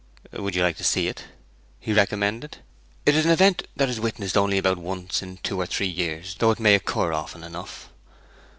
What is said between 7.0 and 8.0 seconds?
often enough.'